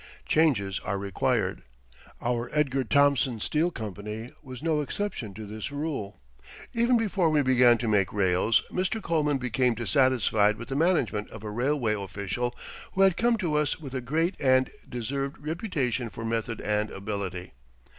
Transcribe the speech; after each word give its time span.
Changes 0.25 0.79
are 0.79 0.97
required. 0.97 1.61
Our 2.23 2.49
Edgar 2.53 2.83
Thomson 2.83 3.39
Steel 3.39 3.69
Company 3.69 4.31
was 4.41 4.63
no 4.63 4.81
exception 4.81 5.35
to 5.35 5.45
this 5.45 5.71
rule. 5.71 6.19
Even 6.73 6.97
before 6.97 7.29
we 7.29 7.43
began 7.43 7.77
to 7.77 7.87
make 7.87 8.11
rails, 8.11 8.63
Mr. 8.71 8.99
Coleman 8.99 9.37
became 9.37 9.75
dissatisfied 9.75 10.57
with 10.57 10.69
the 10.69 10.75
management 10.75 11.29
of 11.29 11.43
a 11.43 11.51
railway 11.51 11.93
official 11.93 12.55
who 12.93 13.01
had 13.03 13.15
come 13.15 13.37
to 13.37 13.53
us 13.53 13.79
with 13.79 13.93
a 13.93 14.01
great 14.01 14.33
and 14.39 14.71
deserved 14.89 15.37
reputation 15.37 16.09
for 16.09 16.25
method 16.25 16.61
and 16.61 16.89
ability. 16.89 17.53